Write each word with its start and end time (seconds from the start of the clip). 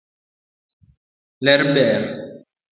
Ler 1.41 1.61
ber. 1.75 2.01